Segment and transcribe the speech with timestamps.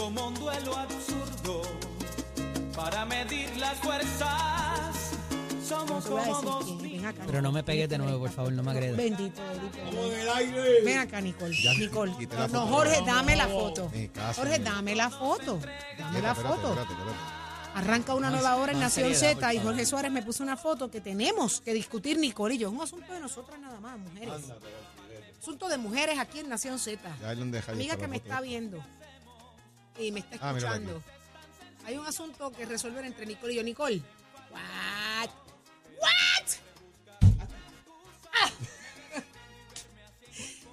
[0.00, 1.60] como un duelo absurdo
[2.74, 5.10] para medir las fuerzas.
[5.68, 7.98] Somos Te voy a como decir dos que- ven acá, Pero no me pegues de
[7.98, 8.96] nuevo, por favor, no me agredas.
[8.96, 9.78] Bendito, bendito.
[9.84, 10.82] Vamos del aire.
[10.84, 11.54] Ven acá, Nicole.
[11.62, 12.12] Ya, Nicole.
[12.50, 12.66] No.
[12.66, 13.92] Jorge, dame la foto.
[14.14, 15.60] Caso, Jorge, dame la foto.
[15.98, 16.68] Dame la foto.
[16.70, 17.40] espérate, espérate.
[17.74, 19.58] Arranca una nueva hora en Nación Z y.
[19.58, 22.68] Jorge Suárez me puso una foto que tenemos que discutir Nicole y yo.
[22.68, 24.32] Es un asunto de nosotras nada más, mujeres.
[25.40, 27.00] Asunto de mujeres aquí en Nación Z.
[27.68, 28.82] Amiga que me está viendo
[29.98, 30.84] y me está Ah, mírala aquí.
[30.84, 31.02] escuchando.
[31.84, 33.62] Hay un asunto que resolver entre Nicole y yo.
[33.62, 34.02] Nicole.
[34.50, 35.30] What?
[36.00, 36.46] What?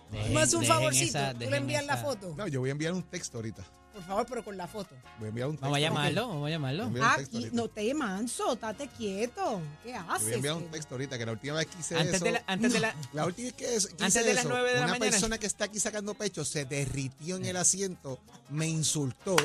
[0.34, 1.18] Me hace un dejen favorcito.
[1.18, 2.34] esa- Tú le envías la esa- foto.
[2.38, 3.64] No, yo voy a enviar un texto ahorita.
[3.98, 4.96] Por favor, pero con la foto.
[5.18, 5.64] Voy a enviar un texto.
[5.66, 6.88] Vamos a llamarlo, vamos a llamarlo.
[6.88, 7.56] Un Ah, texto y- ahorita.
[7.56, 9.62] no te manso, estate quieto.
[9.84, 10.34] ¿Qué Yo voy a haces?
[10.34, 12.26] enviar un texto ahorita, que la última vez que hice Antes eso...
[12.26, 14.50] de la, antes de la, La última vez que, es- que Antes de las eso,
[14.54, 15.12] nueve de la una mañana.
[15.12, 19.36] persona que está aquí sacando pecho se derritió en el asiento, me insultó,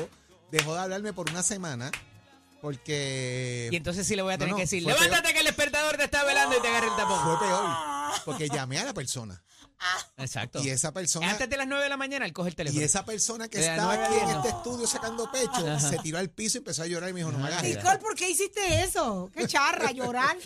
[0.51, 1.89] dejó de hablarme por una semana
[2.61, 5.39] porque y entonces sí le voy a No, tener no, que decir, fue levántate que
[5.39, 7.19] el despertador te está velando y te agarra el tapón.
[7.23, 7.65] fue peor,
[8.25, 9.41] porque llamé a la persona
[10.17, 10.61] Exacto.
[10.63, 12.81] y esa persona Antes de las 9 de la mañana, él coge el teléfono.
[12.81, 15.79] y esa persona que De las está nueve a aquí en este estudio sacando pecho
[15.79, 17.63] se tiró al piso y empezó a llorar y me dijo, no me hagas.
[17.63, 19.29] Nicole, ¿por qué hiciste eso?
[19.35, 20.37] Qué charra, llorar.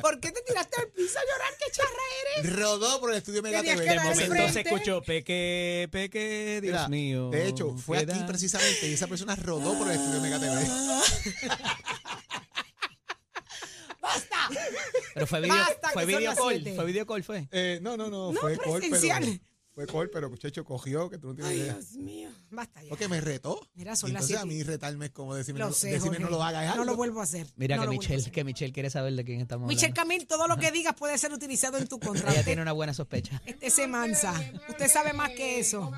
[0.00, 1.52] ¿Por qué te tiraste al piso a llorar?
[1.58, 1.90] ¿Qué charra
[2.38, 2.56] eres?
[2.56, 3.84] Rodó por el estudio Mega TV.
[3.84, 7.30] de momento se escuchó peque, peque, Dios Mira, mío.
[7.30, 10.60] De hecho, fue aquí precisamente y esa persona rodó por el estudio Mega TV.
[14.00, 14.36] ¡Basta!
[15.14, 16.74] Pero fue video, Basta, fue que son video las call, siete.
[16.76, 17.48] fue video call, fue.
[17.52, 19.40] Eh, no, no, no, No, fue call, pero presencial.
[19.72, 21.74] fue call, pero muchacho cogió que tú no tienes Ay, idea.
[21.74, 22.30] Dios mío.
[22.50, 22.88] Basta ya.
[22.88, 23.60] Porque me retó.
[23.74, 24.54] Mira, son Y las entonces a siete.
[24.56, 26.24] mí retarme es como decirme, Lo no, sé, decirme Jorge.
[26.24, 26.76] no lo hagas.
[26.76, 27.46] No lo vuelvo a hacer.
[27.56, 28.32] Mira No que lo vuelvo a Michelle, hacer.
[28.32, 30.08] que Michelle quiere saber de quién estamos Michelle hablando.
[30.10, 32.32] Camil, todo lo que digas puede ser utilizado en tu contra.
[32.32, 33.40] Ella tiene una buena sospecha.
[33.46, 34.34] Este se mansa.
[34.68, 35.92] Usted sabe más que eso.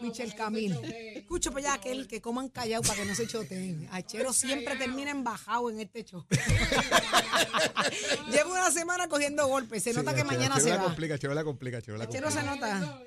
[0.00, 0.74] Michelle Camil.
[1.16, 3.88] Escucho para allá aquel que coman callado para que no se choteen.
[3.92, 6.24] Achero siempre termina embajado en este show.
[8.30, 9.82] Llevo una semana cogiendo golpes.
[9.82, 10.84] Se Sí, nota que Chero- mañana Chero se la va.
[10.84, 12.50] complica, Chero la complica, Chero la Achero complica.
[12.52, 13.00] se nota.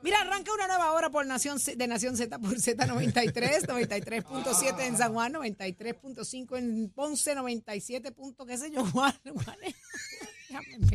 [0.00, 4.96] Mira, arranca una nueva hora por Nación Z- de Nación Z por Z93, 93.7 en
[4.96, 8.12] San Juan, 93.5 en Ponce, 97.
[8.12, 9.12] punto qué sé yo, Juan.
[9.24, 9.56] Juan.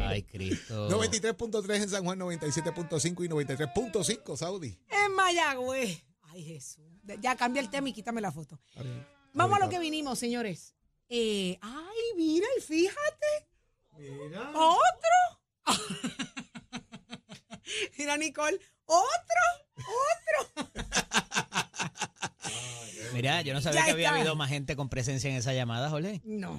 [0.02, 0.90] Ay, Cristo.
[0.90, 4.78] 93.3 en San Juan, 97.5 y 93.5 Saudi.
[4.90, 6.04] En Mayagüez.
[6.24, 6.84] Ay, Jesús.
[7.22, 8.60] Ya cambia el tema y quítame la foto.
[9.34, 10.76] Vamos a lo que vinimos, señores.
[11.10, 13.48] Eh, ay, mira, y fíjate.
[14.00, 14.50] Mira.
[14.56, 15.20] Otro.
[17.98, 18.60] mira, Nicole.
[18.86, 19.44] Otro.
[23.14, 24.18] Mira, yo no sabía Ya que había está.
[24.20, 26.22] habido más gente con presencia en esa llamada, Jorge.
[26.24, 26.58] No.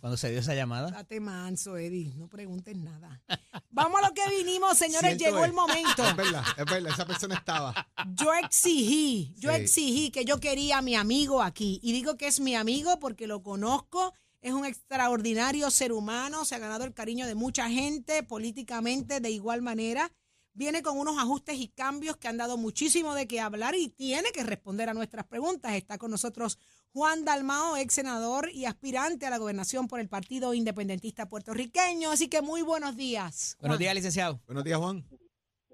[0.00, 0.90] Cuando se dio esa llamada.
[0.90, 2.12] Date manso, Eddie.
[2.16, 3.20] No preguntes nada.
[3.70, 5.18] Vamos a lo que vinimos, señores.
[5.18, 5.46] Llegó es.
[5.46, 6.04] el momento.
[6.04, 7.74] Es verdad, es verdad, esa persona estaba.
[8.14, 9.56] Yo exigí, yo Sí.
[9.56, 11.80] exigí que yo quería a mi amigo aquí.
[11.82, 14.12] Y digo que es mi amigo porque lo conozco.
[14.40, 16.44] Es un extraordinario ser humano.
[16.44, 20.12] Se ha ganado el cariño de mucha gente políticamente de igual manera.
[20.58, 24.32] Viene con unos ajustes y cambios que han dado muchísimo de qué hablar y tiene
[24.32, 25.74] que responder a nuestras preguntas.
[25.74, 26.58] Está con nosotros
[26.92, 32.10] Juan Dalmao, ex senador y aspirante a la gobernación por el Partido Independentista Puertorriqueño.
[32.10, 33.56] Así que muy buenos días.
[33.60, 34.40] Buenos días, licenciado.
[34.46, 35.04] Buenos días, Juan.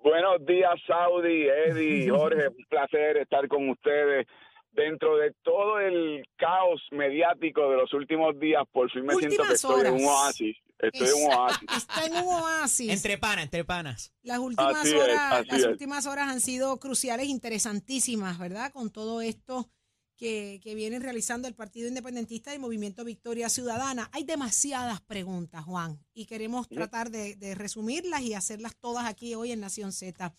[0.02, 4.26] Buenos días, Saudi, Eddie, Jorge, un placer estar con ustedes.
[4.72, 9.54] Dentro de todo el caos mediático de los últimos días, por fin me siento que
[9.54, 10.58] estoy en un oasis.
[10.92, 11.68] Estoy en un oasis.
[11.76, 12.90] Está en un oasis.
[12.90, 14.12] Entre panas, entre panas.
[14.22, 15.66] Las últimas Así horas, las es.
[15.66, 18.72] últimas horas han sido cruciales, interesantísimas, ¿verdad?
[18.72, 19.70] Con todo esto
[20.16, 24.08] que, que vienen realizando el Partido Independentista y el Movimiento Victoria Ciudadana.
[24.12, 29.52] Hay demasiadas preguntas, Juan, y queremos tratar de, de resumirlas y hacerlas todas aquí hoy
[29.52, 30.34] en Nación Z.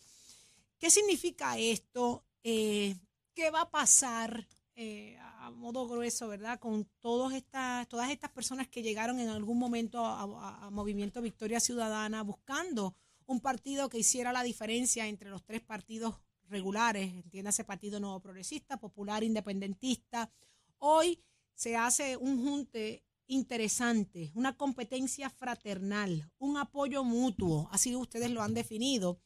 [0.80, 2.26] ¿Qué significa esto?
[2.44, 2.96] Eh,
[3.34, 6.60] ¿Qué va a pasar eh, a modo grueso, verdad?
[6.60, 12.24] Con todas estas, todas estas personas que llegaron en algún momento a, Movimiento Victoria Ciudadana
[12.24, 12.96] buscando
[13.28, 16.16] un partido que hiciera la diferencia entre los tres partidos
[16.50, 20.32] regulares, entiéndase Partido Nuevo Progresista, Popular, Independentista.
[20.80, 21.20] Hoy
[21.54, 28.56] se hace un junte interesante, una competencia fraternal, un apoyo mutuo, así ustedes lo han
[28.56, 29.20] definido.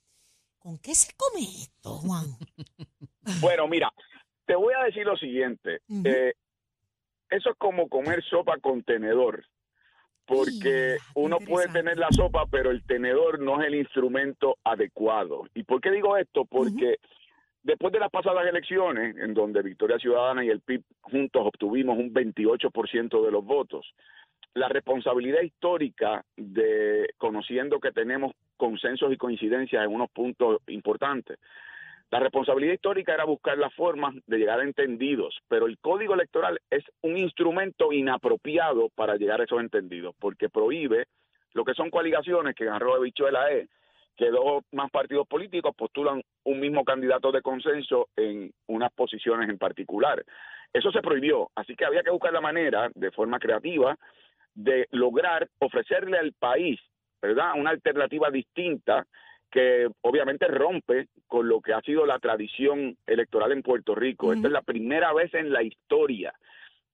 [0.57, 2.37] ¿Con qué se come esto, Juan?
[3.41, 3.93] Bueno, mira,
[4.49, 5.81] te voy a decir lo siguiente.
[6.03, 6.33] Eh,
[7.29, 9.45] eso es como comer sopa con tenedor.
[10.25, 15.45] Porque uno puede tener la sopa, pero el tenedor no es el instrumento adecuado.
[15.53, 16.45] ¿Y por qué digo esto?
[16.45, 16.97] Porque
[17.61, 22.11] después de las pasadas elecciones, en donde Victoria Ciudadana y el PIB juntos obtuvimos un
[22.11, 23.85] 28% de los votos,
[24.55, 31.37] la responsabilidad histórica de, conociendo que tenemos consensos y coincidencias en unos puntos importantes,
[32.11, 36.59] La responsabilidad histórica era buscar las formas de llegar a entendidos, pero el código electoral
[36.69, 41.05] es un instrumento inapropiado para llegar a esos entendidos, porque prohíbe
[41.53, 43.69] lo que son coaligaciones, que en arroba de bichuela es
[44.17, 49.57] que dos más partidos políticos postulan un mismo candidato de consenso en unas posiciones en
[49.57, 50.23] particular.
[50.73, 53.95] Eso se prohibió, así que había que buscar la manera, de forma creativa,
[54.53, 56.79] de lograr ofrecerle al país,
[57.21, 59.05] ¿verdad?, una alternativa distinta
[59.51, 64.31] que obviamente rompe con lo que ha sido la tradición electoral en Puerto Rico.
[64.31, 66.33] Esta es la primera vez en la historia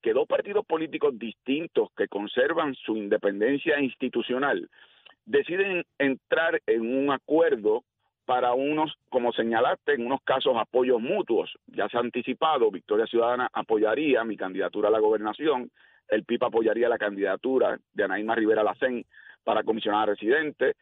[0.01, 4.69] que dos partidos políticos distintos que conservan su independencia institucional
[5.25, 7.83] deciden entrar en un acuerdo
[8.25, 11.51] para unos, como señalaste, en unos casos apoyos mutuos.
[11.67, 15.71] Ya se ha anticipado, Victoria Ciudadana apoyaría mi candidatura a la gobernación,
[16.07, 19.05] el PIP apoyaría la candidatura de Anaíma Rivera Lacén
[19.43, 20.75] para comisionada residente,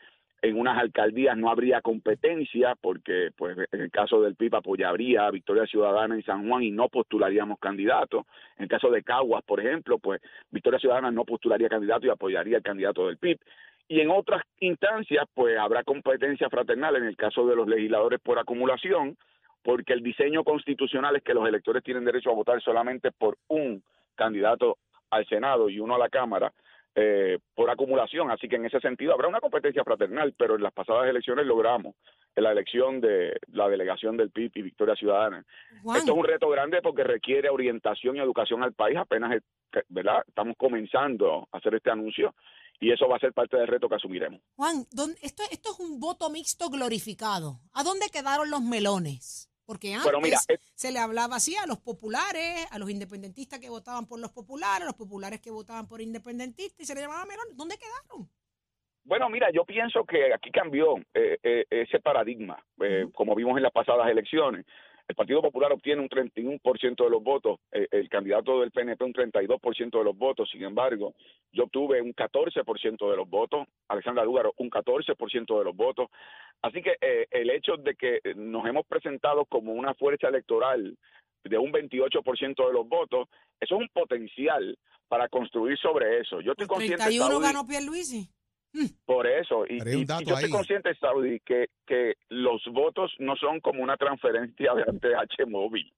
[0.43, 5.31] en unas alcaldías no habría competencia porque pues en el caso del PIB apoyaría a
[5.31, 8.25] Victoria Ciudadana en San Juan y no postularíamos candidato.
[8.57, 12.57] En el caso de Caguas, por ejemplo, pues Victoria Ciudadana no postularía candidato y apoyaría
[12.57, 13.39] el candidato del PIB.
[13.87, 18.37] Y en otras instancias, pues habrá competencia fraternal en el caso de los legisladores por
[18.37, 19.17] acumulación,
[19.63, 23.81] porque el diseño constitucional es que los electores tienen derecho a votar solamente por un
[24.15, 24.77] candidato
[25.09, 26.51] al Senado y uno a la Cámara
[26.95, 28.29] eh, por acumulación.
[28.29, 31.95] Así que en ese sentido habrá una competencia fraternal, pero en las pasadas elecciones logramos
[32.35, 35.43] en la elección de la delegación del PIB y Victoria Ciudadana.
[35.95, 38.97] Esto es un reto grande porque requiere orientación y educación al país.
[38.97, 39.41] Apenas,
[39.89, 40.23] ¿verdad?
[40.27, 42.33] Estamos comenzando a hacer este anuncio
[42.79, 44.41] y eso va a ser parte del reto que asumiremos.
[44.55, 44.85] Juan,
[45.21, 47.59] esto, esto es un voto mixto glorificado.
[47.73, 49.49] ¿A dónde quedaron los melones?
[49.65, 50.45] Porque antes
[50.75, 54.81] se le hablaba así a los populares, a los independentistas que votaban por los populares,
[54.81, 57.55] a los populares que votaban por independentistas, y se le llamaba melones.
[57.55, 58.29] ¿Dónde quedaron?
[59.05, 63.63] Bueno, mira, yo pienso que aquí cambió eh, eh, ese paradigma, eh, como vimos en
[63.63, 64.65] las pasadas elecciones.
[65.07, 69.13] El Partido Popular obtiene un 31% de los votos, eh, el candidato del PNP un
[69.13, 71.13] 32% de los votos, sin embargo,
[71.51, 76.09] yo obtuve un 14% de los votos, Alexandra Lúgaro un 14% de los votos.
[76.61, 80.97] Así que eh, el hecho de que nos hemos presentado como una fuerza electoral
[81.43, 83.27] de un 28% de los votos,
[83.59, 84.77] eso es un potencial
[85.09, 86.41] para construir sobre eso.
[86.41, 88.29] Yo estoy consciente 31 ganó Pierluisi.
[89.05, 93.97] Por eso, y, yo estoy consciente, Saudi, que, que los votos no son como una
[93.97, 95.93] transferencia de ATH móvil.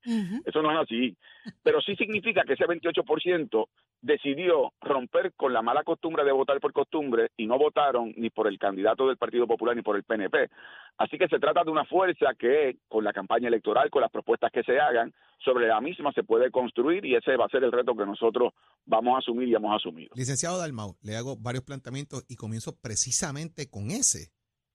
[0.46, 1.16] Eso no es así.
[1.64, 3.68] Pero sí significa que ese 28%
[4.02, 8.48] decidió romper con la mala costumbre de votar por costumbre y no votaron ni por
[8.48, 10.50] el candidato del Partido Popular ni por el PNP.
[10.98, 14.52] Así que se trata de una fuerza que con la campaña electoral, con las propuestas
[14.52, 15.14] que se hagan,
[15.44, 18.54] sobre la misma se puede construir y ese va a ser el reto que nosotros
[18.86, 20.12] vamos a asumir y hemos asumido.
[20.16, 24.32] Licenciado Dalmau, le hago varios planteamientos y comienzo precisamente con ese.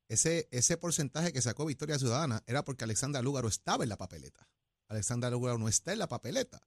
[0.08, 4.48] Ese, ese porcentaje que sacó Victoria Ciudadana era porque Alexandra Lúgaro estaba en la papeleta.
[4.88, 6.58] Alexandra Lúgaro no está en la papeleta.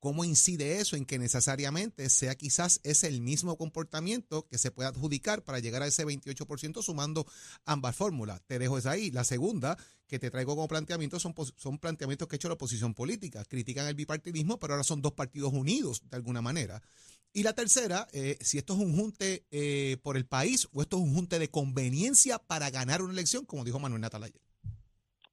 [0.00, 4.88] ¿Cómo incide eso en que necesariamente sea quizás ese el mismo comportamiento que se puede
[4.88, 7.26] adjudicar para llegar a ese 28% sumando
[7.64, 8.42] ambas fórmulas?
[8.46, 9.10] Te dejo esa ahí.
[9.10, 9.76] La segunda
[10.06, 13.44] que te traigo como planteamiento son, son planteamientos que ha hecho la oposición política.
[13.44, 16.82] Critican el bipartidismo, pero ahora son dos partidos unidos de alguna manera.
[17.32, 20.96] Y la tercera, eh, si esto es un junte eh, por el país o esto
[20.96, 24.40] es un junte de conveniencia para ganar una elección, como dijo Manuel Natal ayer.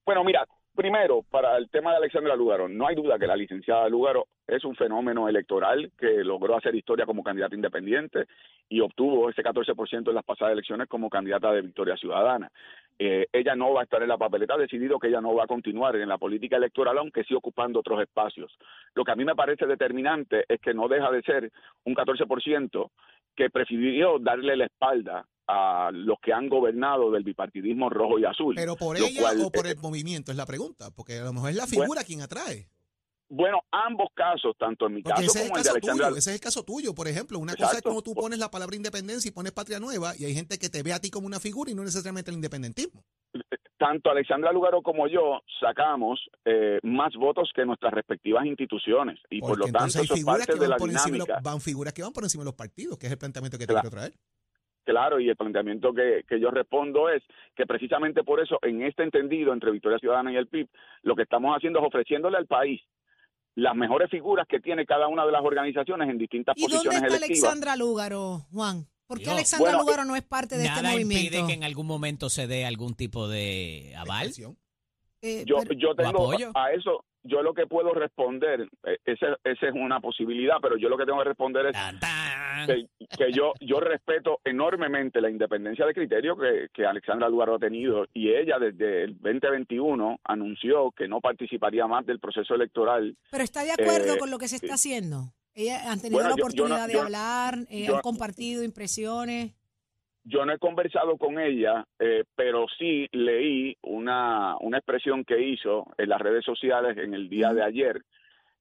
[0.04, 3.88] Bueno, mira, Primero, para el tema de Alexandra Lugaro, no hay duda que la licenciada
[3.88, 8.24] Lugaro es un fenómeno electoral que logró hacer historia como candidata independiente
[8.68, 12.50] y obtuvo ese 14% en las pasadas elecciones como candidata de Victoria Ciudadana.
[12.98, 15.44] Eh, ella no va a estar en la papeleta, ha decidido que ella no va
[15.44, 18.52] a continuar en la política electoral, aunque sí ocupando otros espacios.
[18.94, 21.52] Lo que a mí me parece determinante es que no deja de ser
[21.84, 22.90] un 14%
[23.36, 28.54] que prefirió darle la espalda a los que han gobernado del bipartidismo rojo y azul.
[28.54, 31.56] Pero por ella o por el movimiento es la pregunta, porque a lo mejor es
[31.56, 32.68] la figura quien atrae.
[33.28, 36.08] Bueno, ambos casos, tanto en mi caso como en el de Alexandra.
[36.10, 37.38] ese es el caso tuyo, por ejemplo.
[37.38, 40.34] Una cosa es como tú pones la palabra independencia y pones patria nueva, y hay
[40.34, 43.02] gente que te ve a ti como una figura y no necesariamente el independentismo.
[43.76, 49.58] Tanto Alexandra Lugaro como yo sacamos eh, más votos que nuestras respectivas instituciones, y por
[49.58, 51.40] lo tanto eso es parte de la dinámica.
[51.42, 53.72] van figuras que van por encima de los partidos, que es el planteamiento que te
[53.72, 54.14] quiero traer.
[54.84, 57.22] Claro, y el planteamiento que, que, yo respondo es
[57.56, 60.68] que precisamente por eso, en este entendido entre Victoria Ciudadana y el PIB,
[61.02, 62.80] lo que estamos haciendo es ofreciéndole al país
[63.54, 67.16] las mejores figuras que tiene cada una de las organizaciones en distintas posiciones ¿Y dónde
[67.16, 68.86] está Alexandra Lúgaro, Juan?
[69.06, 71.36] ¿Por qué Alexandra Lúgaro no es parte de este movimiento?
[71.36, 74.32] impide que en algún momento se dé algún tipo de aval?
[75.20, 79.74] Eh, yo, yo tengo a eso, yo lo que puedo responder, eh, esa, esa es
[79.74, 81.76] una posibilidad, pero yo lo que tengo que responder es
[82.66, 87.58] que, que yo yo respeto enormemente la independencia de criterio que, que Alexandra Lugaro ha
[87.58, 93.16] tenido y ella desde el 2021 anunció que no participaría más del proceso electoral.
[93.30, 95.32] Pero está de acuerdo Eh, con lo que se está haciendo.
[95.54, 98.02] Ella han tenido Bueno, la yo- yo no- oportunidad de yo- hablar, eh, yo- han
[98.02, 99.52] compartido impresiones.
[100.24, 105.86] Yo no he conversado con ella, eh, pero sí leí una, una expresión que hizo
[105.98, 108.02] en las redes sociales en el día de ayer,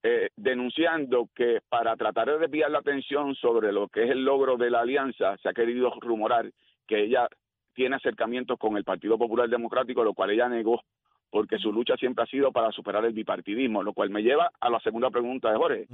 [0.03, 4.57] eh, denunciando que para tratar de desviar la atención sobre lo que es el logro
[4.57, 6.51] de la alianza, se ha querido rumorar
[6.85, 7.29] que ella
[7.73, 10.83] tiene acercamientos con el Partido Popular Democrático, lo cual ella negó,
[11.29, 14.69] porque su lucha siempre ha sido para superar el bipartidismo, lo cual me lleva a
[14.69, 15.87] la segunda pregunta de Jorge.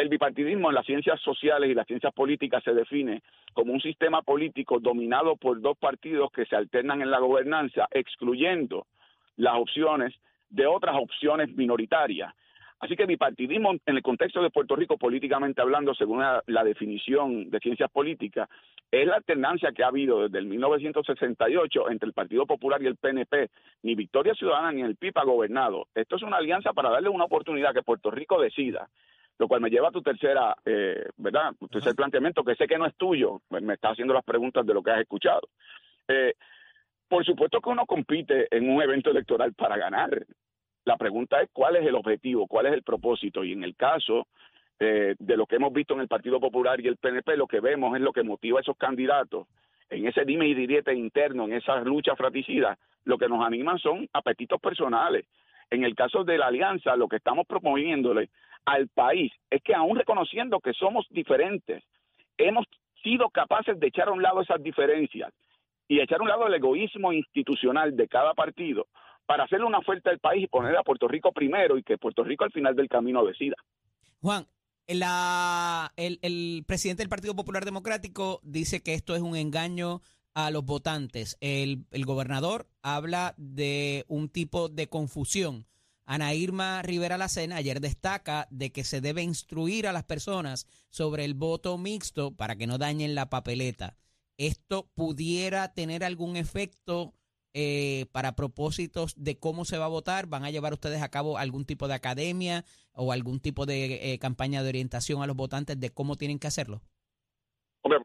[0.00, 4.22] El bipartidismo en las ciencias sociales y las ciencias políticas se define como un sistema
[4.22, 8.86] político dominado por dos partidos que se alternan en la gobernanza, excluyendo
[9.36, 10.14] las opciones
[10.48, 12.32] de otras opciones minoritarias.
[12.78, 17.58] Así que bipartidismo en el contexto de Puerto Rico, políticamente hablando, según la, definición de
[17.58, 18.48] ciencias políticas,
[18.90, 22.96] es la alternancia que ha habido desde el 1968 entre el Partido Popular y el
[22.96, 23.50] PNP.
[23.82, 25.88] Ni Victoria Ciudadana ni el PIB ha gobernado.
[25.94, 28.88] Esto es una alianza para darle una oportunidad que Puerto Rico decida
[29.40, 31.54] lo cual me lleva a tu tercera, eh, ¿verdad?
[31.58, 34.66] Tu tercer planteamiento, que sé que no es tuyo, me me está haciendo las preguntas
[34.66, 35.48] de lo que has escuchado.
[36.06, 36.34] Eh,
[37.08, 40.10] por supuesto que uno compite en un evento electoral para ganar.
[40.84, 43.42] La pregunta es cuál es el objetivo, cuál es el propósito.
[43.42, 44.26] Y en el caso
[44.78, 47.60] eh, de lo que hemos visto en el Partido Popular y el PNP, lo que
[47.60, 49.46] vemos es lo que motiva a esos candidatos
[49.88, 54.06] en ese dime y direte interno, en esa lucha fratricida, lo que nos animan son
[54.12, 55.26] apetitos personales.
[55.70, 58.28] En el caso de la alianza, lo que estamos proponiéndole
[58.66, 61.82] al país es que aún reconociendo que somos diferentes,
[62.38, 62.66] hemos
[63.02, 65.32] sido capaces de echar a un lado esas diferencias
[65.88, 68.86] y echar a un lado el egoísmo institucional de cada partido
[69.26, 72.22] para hacerle una oferta al país y poner a Puerto Rico primero y que Puerto
[72.24, 73.56] Rico al final del camino decida.
[74.20, 74.46] Juan,
[74.88, 80.00] la- el, el presidente del Partido Popular Democrático dice que esto es un engaño
[80.34, 81.36] a los votantes.
[81.40, 85.64] El, el gobernador habla de un tipo de confusión.
[86.12, 91.24] Ana Irma Rivera Lacena ayer destaca de que se debe instruir a las personas sobre
[91.24, 93.94] el voto mixto para que no dañen la papeleta.
[94.36, 97.14] ¿Esto pudiera tener algún efecto
[97.54, 100.26] eh, para propósitos de cómo se va a votar?
[100.26, 104.18] ¿Van a llevar ustedes a cabo algún tipo de academia o algún tipo de eh,
[104.18, 106.82] campaña de orientación a los votantes de cómo tienen que hacerlo?
[107.82, 108.00] Hombre,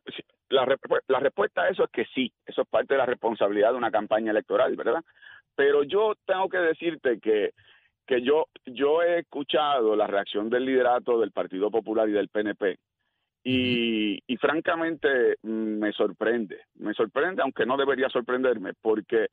[0.50, 3.72] la, respu- la respuesta a eso es que sí, eso es parte de la responsabilidad
[3.72, 5.04] de una campaña electoral, ¿verdad?
[5.56, 7.52] Pero yo tengo que decirte que,
[8.06, 12.78] que yo, yo he escuchado la reacción del liderato del Partido Popular y del PNP
[13.44, 19.28] y, y francamente mm, me sorprende, me sorprende, aunque no debería sorprenderme, porque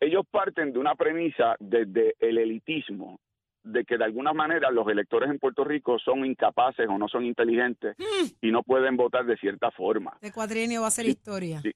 [0.00, 3.18] ellos parten de una premisa desde el elitismo,
[3.62, 7.24] de que de alguna manera los electores en Puerto Rico son incapaces o no son
[7.26, 7.94] inteligentes
[8.40, 10.16] y no pueden votar de cierta forma.
[10.22, 11.60] De cuatrienio va a ser Sí, historia.
[11.60, 11.70] sí.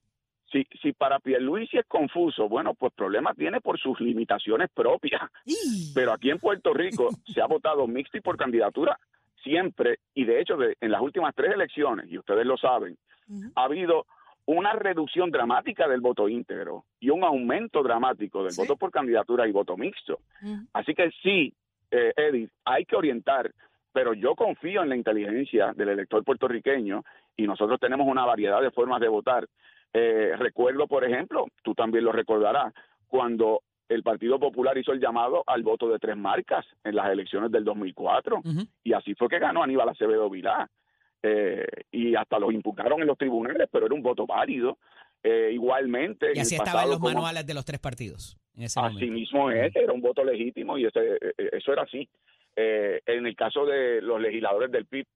[0.55, 5.23] Si, si para Pierluisi es confuso, bueno, pues problema tiene por sus limitaciones propias.
[5.97, 8.97] Pero aquí en Puerto Rico se ha votado mixto y por candidatura
[9.43, 12.97] siempre, y de hecho de- en las últimas tres elecciones, y ustedes lo saben,
[13.57, 14.07] ha habido
[14.47, 18.61] una reducción dramática del voto íntegro y un aumento dramático del Sí.
[18.61, 20.21] voto por candidatura y voto mixto.
[20.73, 21.53] Así que sí,
[21.91, 23.51] eh, Eddie, hay que orientar,
[23.95, 27.03] pero yo confío en la inteligencia del elector puertorriqueño
[27.37, 29.49] y nosotros tenemos una variedad de formas de votar.
[29.93, 32.75] Eh, recuerdo, por ejemplo, tú también lo recordarás,
[33.07, 37.53] cuando el Partido Popular hizo el llamado al voto de tres marcas en las elecciones
[37.53, 38.63] del 2004 Ujú.
[38.83, 40.69] y así fue que ganó Aníbal Acevedo Vilá.
[41.23, 44.77] Eh, y hasta lo impugnaron en los tribunales, pero era un voto válido.
[45.23, 48.79] Eh, igualmente, en Y así estaban los como- manuales de los tres partidos en ese
[48.79, 49.15] Así momento.
[49.15, 52.07] mismo es, era un voto legítimo y ese, eh, eh, eso era así.
[52.57, 55.07] Eh, en el caso de los legisladores del PIB,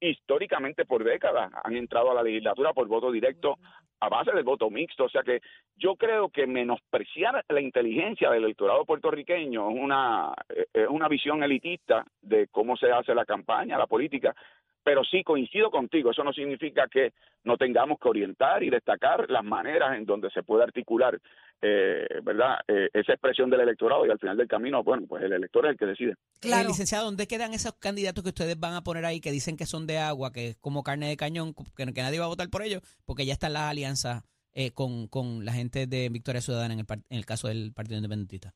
[0.00, 3.58] históricamente por décadas han entrado a la legislatura por voto directo
[4.00, 5.04] a base del voto mixto.
[5.04, 5.40] O sea que
[5.76, 11.42] yo creo que menospreciar la inteligencia del electorado puertorriqueño es una, eh, es una visión
[11.42, 14.34] elitista de cómo se hace la campaña, la política.
[14.82, 19.42] Pero sí coincido contigo, eso no significa que no tengamos que orientar y destacar las
[19.42, 21.18] maneras en donde se puede articular,
[21.62, 22.58] eh, ¿verdad?
[22.68, 25.72] Eh, esa expresión del electorado y al final del camino, bueno, pues el elector es
[25.72, 26.14] el que decide.
[26.40, 26.64] Claro.
[26.64, 29.66] Eh, licenciado, ¿dónde quedan esos candidatos que ustedes van a poner ahí que dicen que
[29.66, 32.48] son de agua, que es como carne de cañón, que, que nadie va a votar
[32.50, 36.74] por ellos, porque ya están las alianzas eh, con, con la gente de Victoria Ciudadana
[36.74, 38.52] en el, par- en el caso del Partido Independentista?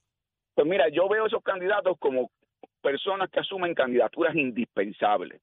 [0.54, 2.30] Pues mira, yo veo esos candidatos como
[2.82, 5.40] personas que asumen candidaturas indispensables.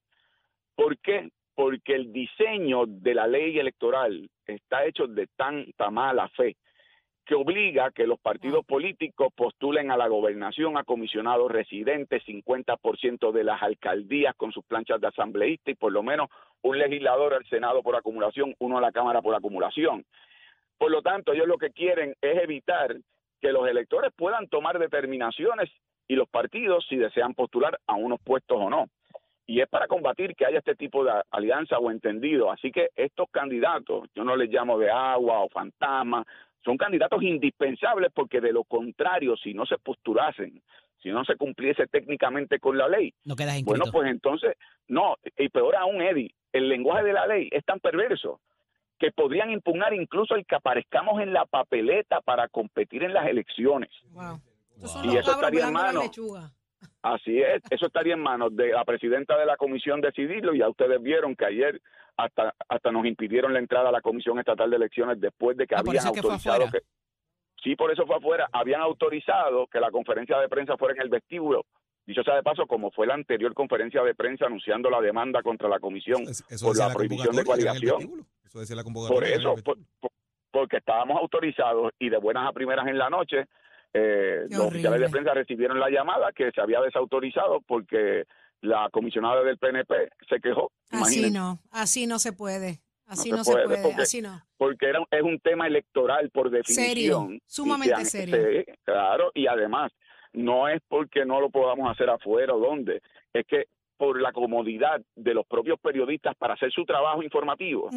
[0.74, 1.30] ¿Por qué?
[1.54, 6.56] Porque el diseño de la ley electoral está hecho de tanta mala fe
[7.26, 13.32] que obliga a que los partidos políticos postulen a la gobernación a comisionados residentes, 50%
[13.32, 16.30] de las alcaldías con sus planchas de asambleísta y por lo menos
[16.62, 20.04] un legislador al Senado por acumulación, uno a la Cámara por acumulación.
[20.78, 22.96] Por lo tanto, ellos lo que quieren es evitar
[23.40, 25.68] que los electores puedan tomar determinaciones
[26.06, 28.86] y los partidos si desean postular a unos puestos o no.
[29.48, 32.50] Y es para combatir que haya este tipo de alianza o entendido.
[32.50, 36.24] Así que estos candidatos, yo no les llamo de agua o fantasma,
[36.64, 40.62] son candidatos indispensables porque de lo contrario, si no se postulasen,
[41.02, 43.78] si no se cumpliese técnicamente con la ley, No quedas inscrito.
[43.78, 44.56] bueno, pues entonces,
[44.88, 48.40] no, y peor aún, Eddie, el lenguaje de la ley es tan perverso
[48.98, 53.90] que podrían impugnar incluso el que aparezcamos en la papeleta para competir en las elecciones.
[54.10, 54.40] Wow.
[54.84, 56.02] Son Y eso estaría en pelando la mano.
[56.02, 56.50] lechuga.
[57.02, 60.68] Así es, eso estaría en manos de la presidenta de la comisión decidirlo y ya
[60.68, 61.80] ustedes vieron que ayer
[62.16, 65.74] hasta hasta nos impidieron la entrada a la comisión estatal de elecciones después de que
[65.74, 66.70] Ah, habían que autorizado afuera.
[66.72, 66.80] que
[67.62, 71.08] sí por eso fue afuera habían autorizado que la conferencia de prensa fuera en el
[71.08, 71.64] vestíbulo
[72.06, 75.68] dicho sea de paso como fue la anterior conferencia de prensa anunciando la demanda contra
[75.68, 78.26] la comisión Eso por decía la prohibición de coaligación.
[78.44, 79.30] Eso decía la convocatoria.
[79.34, 80.10] por eso por- por-
[80.50, 83.44] porque estábamos autorizados y de buenas a primeras en la noche
[83.92, 88.24] eh, los oficiales de prensa recibieron la llamada que se había desautorizado porque
[88.62, 90.70] la comisionada del PNP se quejó.
[90.90, 92.80] Así no, así no se puede.
[93.06, 94.42] Así se no se puede, puede, porque- así no.
[94.56, 96.86] Porque era, es un tema electoral por definición.
[96.86, 98.36] Serio, sumamente se han- serio.
[98.66, 99.92] sí, claro, y además,
[100.32, 103.00] no es porque no lo podamos hacer afuera o donde,
[103.32, 107.90] es que por la comodidad de los propios periodistas para hacer su trabajo informativo,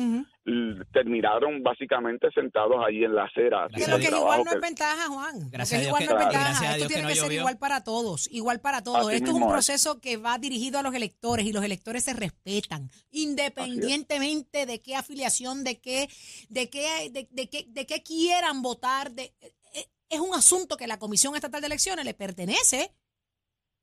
[0.91, 3.65] terminaron básicamente sentados ahí en la acera.
[3.65, 5.39] A que igual no es ventaja, Juan.
[5.41, 6.75] Lo Gracias que a es Dios igual que- no es ventaja.
[6.75, 9.08] Esto tiene que no ser igual para todos, igual para todos.
[9.08, 9.50] Así Esto es un es.
[9.50, 14.96] proceso que va dirigido a los electores y los electores se respetan, independientemente de qué
[14.96, 16.10] afiliación, de qué,
[16.50, 19.12] de qué, de, de qué, de qué quieran votar.
[19.12, 19.34] De,
[19.74, 22.91] eh, es un asunto que la Comisión Estatal de Elecciones le pertenece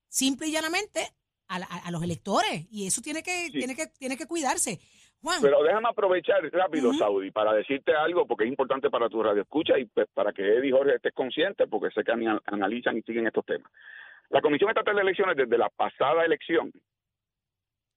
[0.09, 1.13] simple y llanamente
[1.49, 3.53] a, la- a- a los electores y eso tiene que, Sí.
[3.53, 4.79] tiene que, tiene que cuidarse.
[5.23, 6.93] Juan, Pero déjame aprovechar rápido.
[6.93, 10.43] Saudi, para decirte algo, porque es importante para tu radio escucha y pues, para que
[10.43, 12.13] Eddie y Jorge estés conscientes, porque sé que
[12.47, 13.71] analizan y siguen estos temas.
[14.29, 16.71] La Comisión Estatal de Elecciones, desde la pasada elección,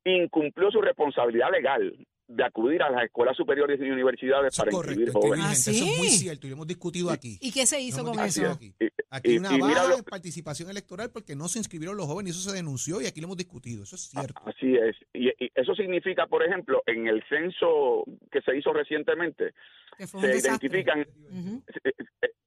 [0.05, 1.93] incumplió su responsabilidad legal
[2.29, 5.45] de acudir a las escuelas superiores y universidades Eso para correcto, inscribir jóvenes.
[5.47, 6.17] ¿Ah, Eso es muy sí?
[6.19, 7.37] cierto y lo hemos discutido aquí.
[7.41, 8.51] ¿y qué se hizo con eso?
[8.51, 11.57] Aquí, Y- Aquí hay y- una y baja lo- en participación electoral porque no se
[11.57, 13.81] inscribieron los jóvenes y eso se denunció y aquí lo hemos discutido.
[13.81, 14.39] Eso es cierto.
[14.45, 14.95] Así es.
[15.11, 19.53] Y, y eso significa, por ejemplo, en el censo que se hizo recientemente,
[19.97, 20.39] se desastre.
[20.69, 21.05] identifican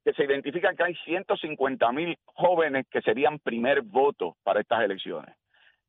[0.05, 5.35] que se identifican que hay 150 mil jóvenes que serían primer voto para estas elecciones.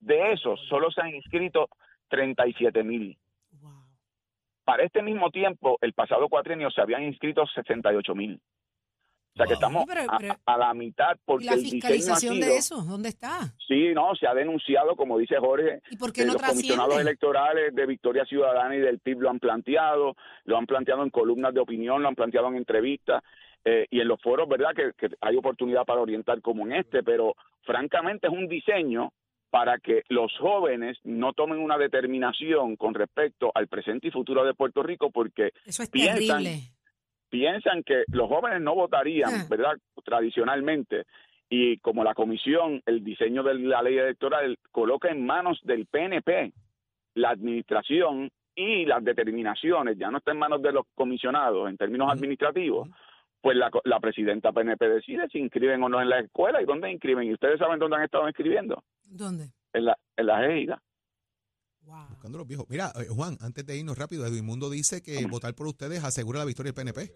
[0.01, 1.69] De esos, solo se han inscrito
[2.09, 3.17] 37 mil.
[4.65, 8.41] Para este mismo tiempo, el pasado cuatrienio se habían inscrito 68 mil.
[9.35, 11.71] O sea que estamos Pero- a- pero- a, la mitad ¿Y porque la el diseño
[11.71, 12.47] ha fiscalización sido...
[12.47, 12.83] de eso?
[12.83, 13.41] ¿Dónde está?
[13.67, 17.01] Sí, no, se ha denunciado, como dice Jorge, ¿Y por qué que no los comisionados
[17.01, 21.53] electorales de Victoria Ciudadana y del PIB lo han planteado, lo han planteado en columnas
[21.53, 23.25] de opinión, lo han planteado en entrevistas
[23.65, 24.71] eh, y en los foros, ¿verdad?
[24.73, 29.13] Que, que hay oportunidad para orientar como en este, pero francamente es un diseño
[29.55, 34.53] para que los jóvenes no tomen una determinación con respecto al presente y futuro de
[34.53, 36.59] Puerto Rico porque Eso es piensan- terrible.
[37.31, 39.47] piensan que los jóvenes no votarían, Ah.
[39.49, 39.75] ¿verdad?
[40.05, 41.05] Tradicionalmente.
[41.49, 46.53] Y como la comisión, el diseño de la ley electoral coloca en manos del PNP
[47.15, 52.11] la administración y las determinaciones, ya no está en manos de los comisionados en términos
[52.11, 52.89] administrativos,
[53.41, 56.91] pues la, la presidenta PNP decide si inscriben o no en la escuela y dónde
[56.91, 57.29] inscriben.
[57.29, 58.83] ¿Y ustedes saben dónde han estado inscribiendo?
[59.17, 59.53] ¿Dónde?
[59.73, 60.83] En la, en la égida.
[61.83, 62.09] Wow.
[62.11, 62.67] Buscando los viejos.
[62.69, 66.41] Mira, eh, Juan, antes de irnos rápido, Edwin Mundo dice que votar por ustedes asegura
[66.41, 67.13] la victoria del PNP.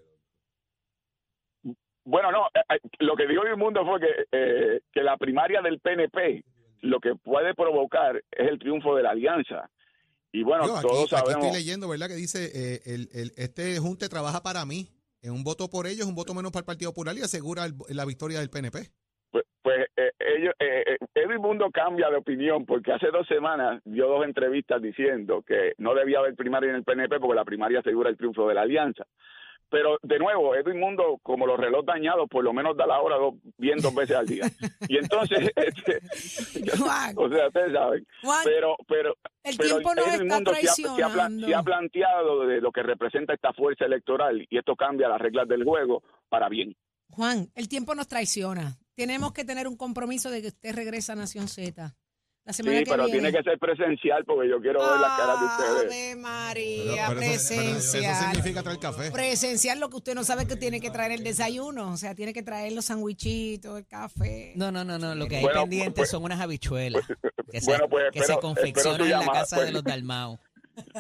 [2.04, 5.61] Bueno, no, eh, eh, lo que dijo el mundo fue que, eh, que la primaria
[5.61, 6.44] del PNP
[6.82, 9.70] lo que puede provocar es el triunfo de la alianza.
[10.32, 11.44] Y bueno, Yo, aquí, todos aquí sabemos.
[11.46, 12.08] estoy leyendo, ¿verdad?
[12.08, 14.88] Que dice, eh, el, el- este junte trabaja para mí.
[15.20, 17.74] En un voto por ellos, un voto menos para el Partido Popular y asegura el-
[17.88, 18.92] la victoria del PNP.
[19.68, 24.07] Pues, eh, ellos, eh, eh, Edwin Mundo cambia de opinión porque hace dos semanas dio
[24.09, 28.09] dos entrevistas diciendo que no debía haber primaria en el PNP porque la primaria asegura
[28.09, 29.04] el triunfo de la alianza.
[29.68, 33.16] Pero de nuevo, Edwin Mundo, como los reloj dañados, por lo menos da la hora
[33.16, 34.46] dos, bien dos veces al día.
[34.88, 36.00] Y entonces, este,
[36.78, 38.07] Juan, o sea, ustedes saben.
[38.22, 42.46] Juan, Pero, pero el pero tiempo nos Edwin está Mundo se ha- se ha planteado
[42.46, 46.48] de lo que representa esta fuerza electoral y esto cambia las reglas del juego para
[46.48, 46.74] bien.
[47.11, 48.78] Juan, el tiempo nos traiciona.
[48.98, 51.94] Tenemos que tener un compromiso de que usted regresa a Nación Z.
[52.44, 53.20] La semana Sí, que pero viene.
[53.20, 55.84] tiene que ser presencial porque yo quiero ver las caras de ustedes.
[55.92, 58.24] Ave María, Pero- pero eso- pero eso presencial.
[58.34, 59.11] significa traer café.
[59.12, 62.16] Presencial, lo que usted no sabe es que tiene que traer el desayuno, o sea,
[62.16, 64.54] tiene que traer los sandwichitos, el café.
[64.56, 65.14] No, no, no, no.
[65.14, 67.06] Lo que hay Bueno, pendientes pues- son unas habichuelas
[67.52, 69.66] que se, bueno, pues que espero- se confeccionan en la casa pues.
[69.66, 70.38] de los Dalmau.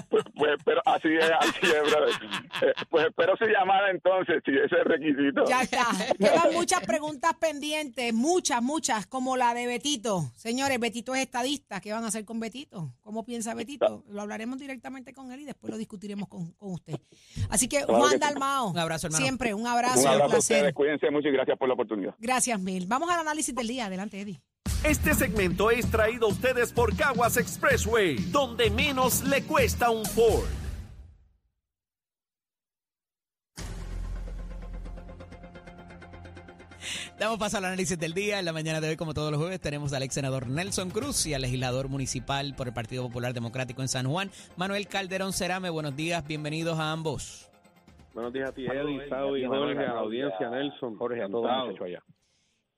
[0.08, 2.14] Pues, pues, pero así es, así es, brother.
[2.62, 5.44] Eh, pues espero su llamada entonces, si ese es el requisito.
[5.46, 5.86] Ya está.
[6.18, 10.30] Quedan muchas preguntas pendientes, muchas, muchas, como la de Betito.
[10.36, 11.80] Señores, Betito es estadista.
[11.80, 12.92] ¿Qué van a hacer con Betito?
[13.02, 14.04] ¿Cómo piensa Betito?
[14.10, 16.98] Lo hablaremos directamente con él y después lo discutiremos con, con usted.
[17.50, 18.20] Así que, Claro Juan que sí.
[18.20, 18.70] Dalmao.
[18.70, 19.24] Un abrazo, hermano.
[19.24, 20.56] Siempre, un abrazo, Un un, abrazo a placer.
[20.56, 22.14] ustedes, cuídense mucho y gracias por la oportunidad.
[22.18, 22.86] Gracias mil.
[22.86, 23.86] Vamos al análisis del día.
[23.86, 24.40] Adelante, Eddie.
[24.84, 30.48] Este segmento es traído a ustedes por Caguas Expressway, donde menos le cuesta un Ford.
[37.18, 38.38] Damos paso al análisis del día.
[38.38, 41.26] En la mañana de hoy, como todos los jueves, tenemos al ex senador Nelson Cruz
[41.26, 45.68] y al legislador municipal por el Partido Popular Democrático en San Juan, Manuel Calderón Cerame.
[45.68, 47.50] Buenos días, bienvenidos a ambos.
[48.14, 51.50] Buenos días a ti, Eddie, Saudi, Jorge, a la audiencia, Nelson, Jorge, a todos
[51.80, 52.02] allá.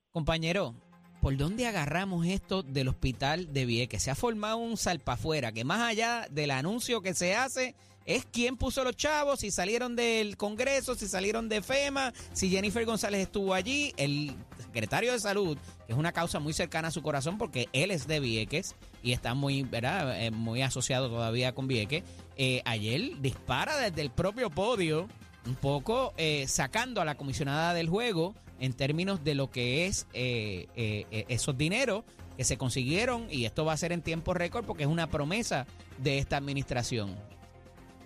[0.09, 0.73] Compañero,
[1.21, 4.01] ¿por dónde agarramos esto del hospital de Vieques?
[4.01, 8.57] Se ha formado un salpafuera que más allá del anuncio que se hace es quién
[8.57, 13.53] puso los chavos, si salieron del Congreso, si salieron de FEMA, si Jennifer González estuvo
[13.53, 17.69] allí, el secretario de Salud, que es una causa muy cercana a su corazón porque
[17.71, 20.19] él es de Vieques y está muy, ¿verdad?
[20.23, 22.03] Eh, muy asociado todavía con Vieques.
[22.35, 25.07] Eh, ayer dispara desde el propio podio
[25.45, 30.07] un poco eh, sacando a la comisionada del juego en términos de lo que es
[30.13, 32.03] eh, eh, eh, esos dineros
[32.37, 35.65] que se consiguieron y esto va a ser en tiempo récord porque es una promesa
[35.97, 37.15] de esta administración.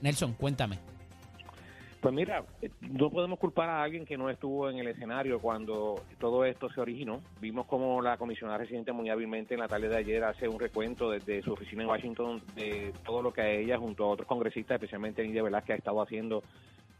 [0.02, 0.80] Nelson, cuéntame.
[2.06, 6.04] Pues mira, eh, no podemos culpar a alguien que no estuvo en el escenario cuando
[6.20, 7.20] todo esto se originó.
[7.42, 11.10] Vimos como la comisionada residente muy hábilmente en la tarde de ayer hace un recuento
[11.10, 14.76] desde su oficina en Washington de todo lo que a ella, junto a otros congresistas,
[14.76, 16.44] especialmente Nidia Velázquez, ha estado haciendo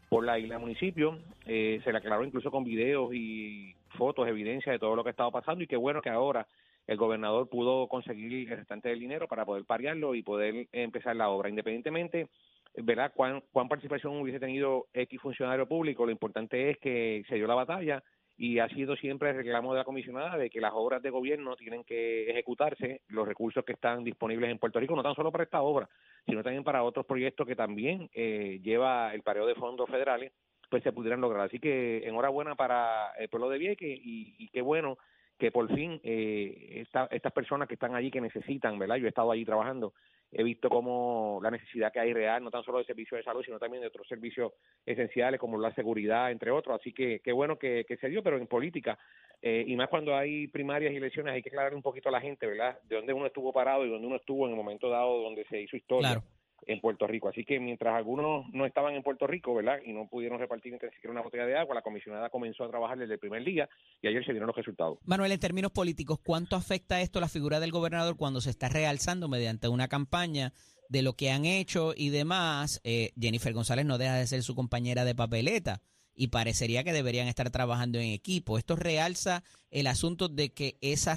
[0.08, 1.18] por la isla municipio.
[1.46, 5.12] Eh, se le aclaró incluso con videos y fotos, evidencia de todo lo que ha
[5.12, 6.46] estado pasando y qué bueno que ahora
[6.86, 11.28] el gobernador pudo conseguir el restante del dinero para poder pariarlo y poder empezar la
[11.28, 11.48] obra.
[11.48, 12.28] Independientemente,
[12.76, 13.12] ¿verdad?
[13.14, 17.54] Cuán, cuán participación hubiese tenido X funcionario público, lo importante es que se dio la
[17.54, 18.02] batalla
[18.38, 21.56] y ha sido siempre el reclamo de la comisionada de que las obras de gobierno
[21.56, 25.44] tienen que ejecutarse, los recursos que están disponibles en Puerto Rico, no tan solo para
[25.44, 25.88] esta obra,
[26.26, 30.32] sino también para otros proyectos que también eh, lleva el pareo de fondos federales,
[30.68, 31.46] pues se pudieran lograr.
[31.46, 34.98] Así que enhorabuena para el pueblo de Vieques y, y qué bueno
[35.38, 38.96] que por fin eh, esta- estas personas que están allí que necesitan, ¿verdad?
[38.96, 39.92] Yo he estado allí trabajando,
[40.38, 43.42] he visto como la necesidad que hay real, no tan solo de servicios de salud,
[43.42, 44.52] sino también de otros servicios
[44.84, 46.78] esenciales como la seguridad, entre otros.
[46.78, 48.98] Así que qué bueno que, se dio, pero en política,
[49.40, 52.20] eh, y más cuando hay primarias y elecciones, hay que aclarar un poquito a la
[52.20, 52.78] gente, ¿verdad?
[52.82, 55.58] De dónde uno estuvo parado y dónde uno estuvo en el momento dado donde se
[55.58, 56.10] hizo historia.
[56.10, 56.22] Claro.
[56.66, 57.28] En Puerto Rico.
[57.28, 59.78] Así que mientras algunos no estaban en Puerto Rico, ¿verdad?
[59.84, 62.98] Y no pudieron repartir ni siquiera una botella de agua, la comisionada comenzó a trabajar
[62.98, 63.68] desde el primer día
[64.02, 64.98] y ayer se dieron los resultados.
[65.04, 69.28] Manuel, en términos políticos, ¿cuánto afecta esto la figura del gobernador cuando se está realzando
[69.28, 70.52] mediante una campaña
[70.88, 72.80] de lo que han hecho y demás?
[72.84, 75.82] Eh, Jennifer González no deja de ser su compañera de papeleta
[76.14, 78.58] y parecería que deberían estar trabajando en equipo.
[78.58, 81.16] Esto realza el asunto de que esa,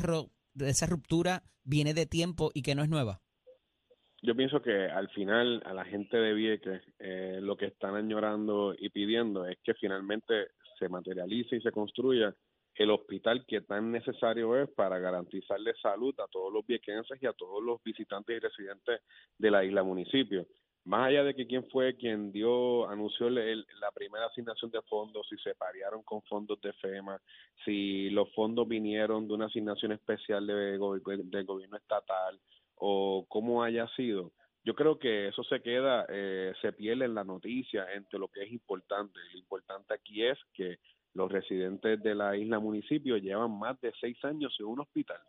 [0.60, 3.22] esa ruptura viene de tiempo y que no es nueva.
[4.22, 8.76] Yo pienso que al final a la gente de Vieques eh, lo que están añorando
[8.78, 12.36] y pidiendo es que finalmente se materialice y se construya
[12.76, 17.34] el hospital que tan necesario es para garantizarle salud a todos los viequenses y a
[17.34, 19.02] todos los visitantes y residentes
[19.38, 20.46] de la isla municipio.
[20.86, 25.28] Más allá de que quién fue quien dio, anunció el- la primera asignación de fondos,
[25.30, 27.22] si se parearon con fondos de FEMA,
[27.66, 32.40] si los fondos vinieron de una asignación especial de go- del gobierno estatal,
[32.80, 34.32] o cómo haya sido,
[34.64, 38.44] yo creo que eso se queda, eh, se pierde en la noticia entre lo que
[38.44, 39.20] es importante.
[39.32, 40.80] Lo importante aquí es que
[41.14, 45.22] los residentes de la isla municipio llevan más de seis años en un hospital.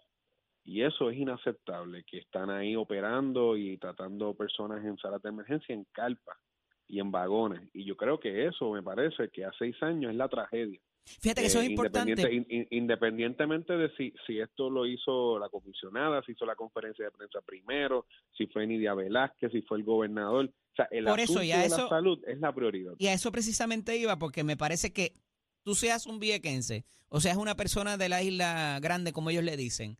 [0.64, 5.74] Y eso es inaceptable, que están ahí operando y tratando personas en salas de emergencia
[5.74, 6.36] en carpas
[6.86, 7.68] y en vagones.
[7.72, 10.80] Y yo creo que eso me parece que a seis años es la tragedia.
[11.04, 12.12] Fíjate que eso Eh, es importante.
[12.12, 16.54] independiente- in- in- independientemente de si, si esto lo hizo la comisionada, si hizo la
[16.54, 20.46] conferencia de prensa primero, si fue Nidia Velázquez, si fue el gobernador.
[20.46, 22.92] O sea, el Por eso, asunto y a de la salud es la prioridad.
[22.98, 25.14] Y a eso precisamente iba, porque me parece que
[25.64, 29.56] tú seas un viequense, o seas una persona de la isla grande, como ellos le
[29.56, 29.98] dicen,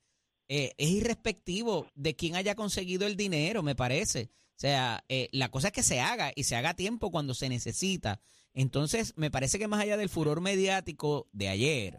[0.49, 4.31] eh, es irrespectivo de quién haya conseguido el dinero, me parece.
[4.57, 7.35] O sea, eh, la cosa es que se haga y se haga a tiempo cuando
[7.35, 8.21] se necesita.
[8.55, 11.99] Entonces, me parece que más allá del furor mediático de ayer,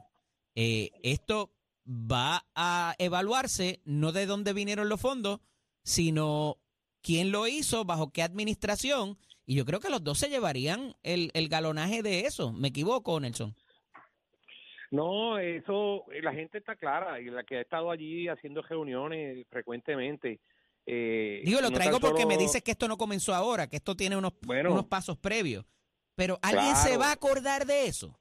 [0.55, 1.53] eh, esto
[1.87, 5.39] va a evaluarse no de dónde vinieron los fondos,
[5.83, 6.57] sino
[7.01, 9.17] quién lo hizo, bajo qué administración.
[9.45, 12.51] Y yo creo que los dos se llevarían el, el galonaje de eso.
[12.53, 13.55] ¿Me equivoco, Nelson?
[14.91, 19.45] No, eso, eh, la gente está clara y la que ha estado allí haciendo reuniones
[19.49, 20.39] frecuentemente,
[20.85, 23.95] Eh, Digo, lo no traigo porque me dices que esto no comenzó ahora, que esto
[23.95, 24.71] tiene unos, Bueno.
[24.71, 25.63] unos pasos previos.
[26.21, 28.17] Pero ¿alguien se va a acordar de eso?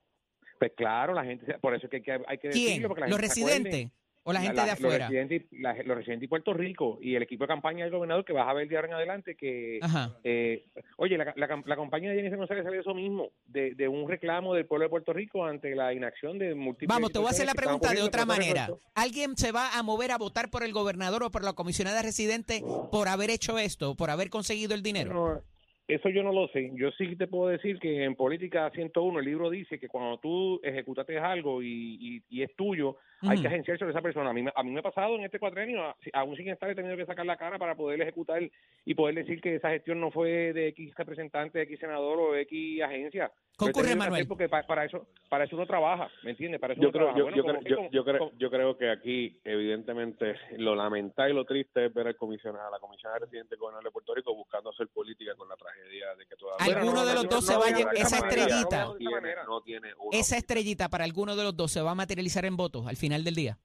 [0.58, 2.66] Pues claro, la gente, por eso es que hay que, hay que ¿Quién?
[2.66, 2.88] decirlo.
[2.88, 3.90] Porque la ¿Los gente residentes
[4.22, 5.06] o la gente de Los afuera?
[5.08, 8.26] residentes, y- la- los residentes de Puerto Rico y el equipo de campaña del gobernador
[8.26, 9.80] que vas a ver de ahora en adelante que.
[10.24, 10.66] Eh,
[10.98, 13.88] oye, la, la, cam- la campaña de Jennifer González salió de eso mismo, de, de
[13.88, 17.28] un reclamo del pueblo de Puerto Rico ante la inacción de múltiples Vamos, te voy
[17.28, 18.68] a hacer la pregunta de otra manera.
[18.94, 22.62] ¿Alguien se va a mover a votar por el gobernador o por la comisionada residente
[22.92, 25.14] por haber hecho esto, por haber conseguido el dinero?
[25.14, 25.42] No,
[25.94, 26.70] eso yo no lo sé.
[26.74, 30.60] Yo sí te puedo decir que en Política 101 el libro dice que cuando tú
[30.62, 34.30] ejecutaste algo y, y es tuyo, hay que agenciar sobre esa persona.
[34.30, 36.70] A mí, me- a mí me ha pasado en este cuatrenio, a- aún sin estar,
[36.70, 38.42] he tenido que sacar la cara para poder ejecutar
[38.84, 42.32] y poder decir que esa gestión no fue de X representante, de X senador o
[42.32, 43.30] de X agencia.
[43.56, 44.26] Concurre, Manuel.
[44.26, 46.58] Porque pa- para eso para eso uno trabaja, ¿me entiendes?
[46.60, 47.18] Para eso Yo uno creo, trabaja.
[47.18, 50.34] yo, Bueno, yo, como- creo, yo, como- yo creo, como- yo creo que aquí, evidentemente,
[50.56, 53.90] lo lamentable y lo triste es ver al comisionado, a la comisionada residente gobernador de
[53.90, 56.66] Puerto Rico buscando hacer política con la tragedia de que todavía.
[56.78, 58.00] Alguno no, de los no, dos no se va a voy a lle- hablar de
[58.00, 58.86] esa manera, estrellita.
[58.98, 62.56] tiene, tiene una Esa estrellita para alguno de los dos se va a materializar en
[62.56, 63.56] votos al final del día.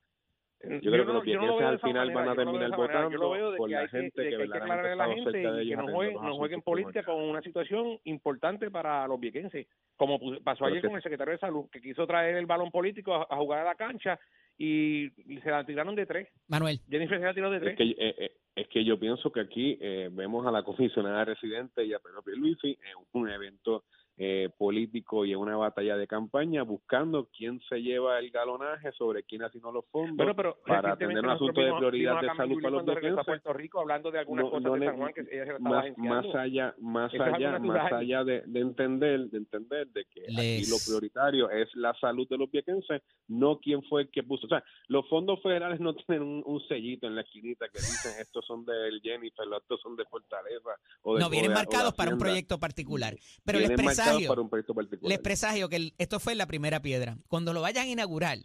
[0.82, 2.76] Yo creo que los no- yo no lo viequenses al final manera, van a terminar
[2.76, 5.52] votando veo de por que la gente que que hay que verdaderamente la gente cerca
[5.52, 9.20] de y que ellos no jueguen, no jueguen política con una situación importante para los
[9.20, 13.14] viequenses, como pasó ayer con el secretario de Salud, que quiso traer el balón político
[13.14, 14.20] a, a jugar a la cancha
[14.58, 16.30] y, y se la tiraron de tres.
[16.48, 16.80] Manuel.
[16.90, 17.72] Jennifer se la tiró de tres.
[17.74, 21.26] Es que, eh, eh, es que yo pienso que aquí eh, vemos a la comisionada
[21.26, 23.84] residente y a Pedro Pierluisi en un evento
[24.18, 29.24] eh, político y en una batalla de campaña buscando quién se lleva el galonaje sobre
[29.24, 32.76] quién asignó los fondos Bueno, pero para atender un asunto de prioridad de salud para
[32.76, 33.26] los viequenses.
[33.26, 35.86] Puerto Rico hablando de algunas No- cosas no de San Juan que ella se más,
[35.98, 40.78] más allá más allá más allá de, de entender de entender de que aquí lo
[40.86, 44.64] prioritario es la salud de los viequenses no quién fue el que puso o sea
[44.88, 48.64] los fondos federales no tienen un, un sellito en la esquinita que dicen estos son
[48.66, 50.70] del Jennifer estos son de Fortaleza
[51.02, 53.16] o de, No, vienen de- de marcados para un proyecto particular.
[53.44, 53.60] Pero
[54.06, 57.18] presagio, para un proyecto particular les presagio que el- esto fue la primera piedra.
[57.28, 58.38] Cuando lo vayan a inaugurar,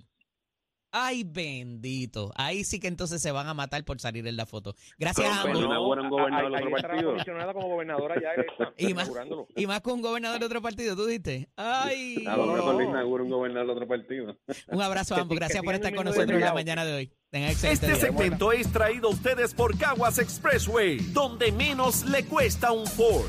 [0.93, 4.75] ay bendito, ahí sí que entonces se van a matar por salir en la foto.
[4.99, 5.61] Gracias Pero, a ambos.
[5.61, 7.53] no inauguran un gobernador de otro partido.
[7.55, 8.31] como gobernadora ya
[8.77, 9.47] Y más, inaugurándolo.
[9.55, 11.49] y más con un gobernador de otro partido, tú diste.
[11.57, 12.25] Ay.
[12.27, 12.81] a lo No, mejor no.
[12.81, 14.37] le inaugura un gobernador de otro partido
[14.69, 15.37] Un abrazo a ambos.
[15.37, 17.13] Gracias por estar con nosotros en la mañana de hoy.
[17.33, 23.27] Este segmento es traído a ustedes por Caguas Expressway, donde menos le cuesta un Ford.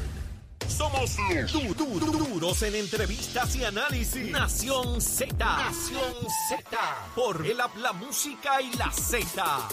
[0.78, 1.16] Somos
[1.52, 4.32] du- du- du- duros en entrevistas y análisis.
[4.32, 5.36] Nación Z.
[5.38, 6.14] Nación
[6.50, 6.78] Z.
[7.16, 9.68] Por el app, la música y la Z.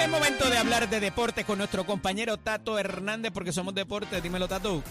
[0.00, 4.22] Es momento de hablar de deportes con nuestro compañero Tato Hernández, porque somos deportes.
[4.22, 4.82] Dímelo, Tato.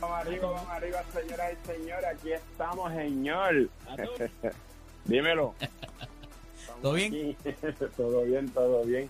[0.00, 2.06] Vamos arriba, vamos arriba, señoras y señores.
[2.18, 3.70] Aquí estamos, señor.
[5.04, 5.54] Dímelo.
[6.82, 7.36] ¿Todo bien?
[7.40, 7.54] Aquí.
[7.96, 9.08] todo bien, todo bien.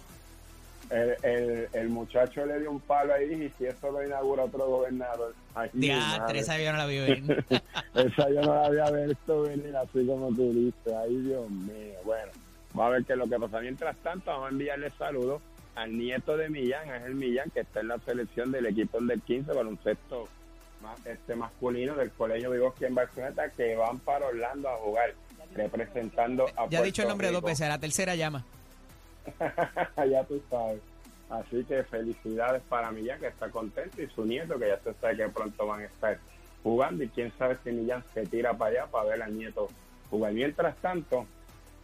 [0.90, 4.66] El, el, el muchacho le dio un palo ahí y si eso lo inaugura otro
[4.66, 5.34] gobernador.
[5.72, 7.44] Mi Diatre, esa yo no la vi venir.
[7.94, 10.94] Esa yo no la había visto venir así como tú dices.
[11.02, 11.94] Ay, Dios mío.
[12.04, 12.30] Bueno,
[12.72, 13.60] vamos a ver qué es lo que pasa.
[13.60, 15.42] Mientras tanto, vamos a enviarle saludos
[15.74, 19.52] al nieto de Millán, Ángel Millán, que está en la selección del equipo del 15
[19.52, 20.28] con un sexto
[20.82, 25.14] más, este masculino del Colegio Vygotsky en Barcelona, que van para Orlando a jugar,
[25.54, 27.46] representando a Ya he dicho el Puerto nombre dos Rico.
[27.48, 28.44] veces, a la tercera llama.
[30.10, 30.80] ya tú sabes.
[31.28, 35.16] Así que felicidades para Millán, que está contento, y su nieto, que ya se sabe
[35.16, 36.18] que pronto van a estar
[36.62, 37.02] jugando.
[37.02, 39.68] Y quién sabe si Millán se tira para allá para ver al nieto
[40.10, 40.32] jugar.
[40.32, 41.26] Mientras tanto,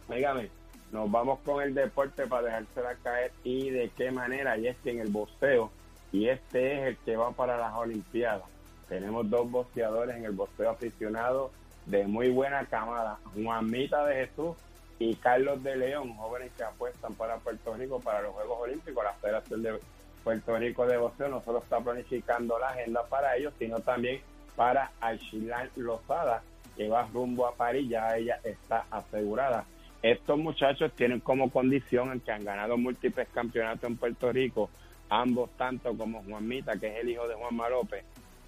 [0.09, 0.49] dígame,
[0.91, 3.31] nos vamos con el deporte para dejársela caer.
[3.43, 4.57] ¿Y de qué manera?
[4.57, 5.71] Y es en el boxeo,
[6.11, 8.47] y este es el que va para las Olimpiadas.
[8.87, 11.51] Tenemos dos boxeadores en el boxeo aficionado
[11.85, 13.17] de muy buena camada.
[13.33, 14.55] Juanmita de Jesús
[14.99, 19.03] y Carlos de León, jóvenes que apuestan para Puerto Rico para los Juegos Olímpicos.
[19.03, 19.79] La Federación de
[20.23, 24.21] Puerto Rico de Boxeo no solo está planificando la agenda para ellos, sino también
[24.55, 26.43] para Aichilan Lozada,
[26.77, 29.65] que va rumbo a París, ya ella está asegurada.
[30.01, 34.69] Estos muchachos tienen como condición en que han ganado múltiples campeonatos en Puerto Rico,
[35.09, 38.03] ambos tanto como Juanmita, que es el hijo de Juanma López,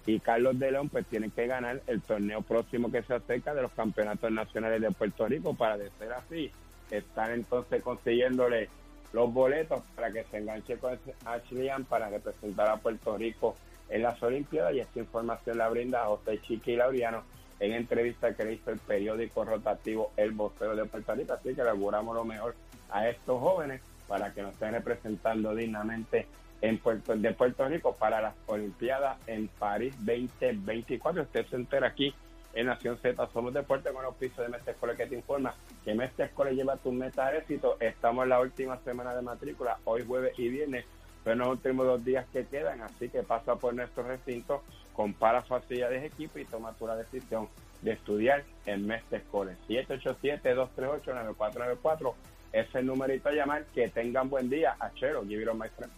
[0.06, 3.62] y Carlos de León, pues tienen que ganar el torneo próximo que se acerca de
[3.62, 6.50] los campeonatos nacionales de Puerto Rico para de ser así,
[6.90, 8.68] están entonces consiguiéndole
[9.12, 13.56] los boletos para que se enganche con Ashley para representar a Puerto Rico
[13.88, 14.74] en las Olimpiadas.
[14.74, 17.22] Y esta información la brinda José Chiqui Laureano
[17.58, 21.62] en entrevista que le hizo el periódico rotativo El Vocero de Puerto Rico, así que
[21.62, 22.54] le auguramos lo mejor
[22.90, 26.26] a estos jóvenes para que nos estén representando dignamente
[26.60, 31.22] en Puerto, de Puerto Rico para las Olimpiadas en París 2024.
[31.22, 32.14] Usted se entera aquí
[32.54, 33.28] en Nación Z.
[33.32, 36.92] Somos Deporte con pisos de Mestre Escuela que te informa que Mestre Escuela lleva tu
[36.92, 37.76] meta de éxito.
[37.80, 40.84] Estamos en la última semana de matrícula, hoy jueves y viernes,
[41.22, 44.62] pero los últimos dos días que quedan, así que pasa por nuestro recinto,
[44.94, 47.48] compara facilidades de equipo y toma tu la decisión
[47.82, 49.52] de estudiar en Mestre Escuela.
[49.68, 52.14] 787-238-9494
[52.52, 53.64] es el numerito a llamar.
[53.74, 54.76] Que tengan buen día.
[54.80, 55.92] Achero, give it on my friend.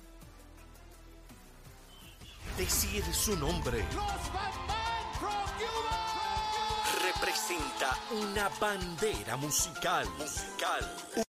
[2.59, 3.85] Decir su nombre
[7.05, 10.09] representa una bandera musical.
[10.19, 11.28] musical.